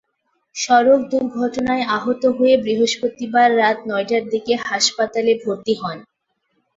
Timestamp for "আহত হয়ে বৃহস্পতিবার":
1.97-3.47